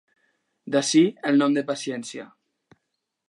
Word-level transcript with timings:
D'ací 0.75 1.01
el 1.31 1.37
nom 1.43 1.55
de 1.59 1.63
paciència. 1.69 2.27